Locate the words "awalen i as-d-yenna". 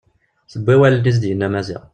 0.75-1.47